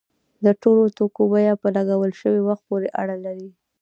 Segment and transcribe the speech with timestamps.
[0.45, 3.49] د ټولو توکو بیه په لګول شوي وخت پورې اړه لري.